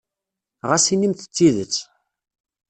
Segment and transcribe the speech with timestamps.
[0.69, 1.75] Ɣas inimt-d tidet.